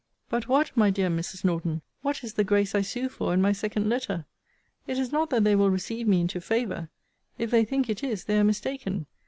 [0.29, 1.43] But what, my dear Mrs.
[1.45, 4.25] Norton, what is the grace I sue for in my second letter?
[4.87, 6.89] It is not that they will receive me into favour
[7.37, 9.05] If they think it is, they are mistaken.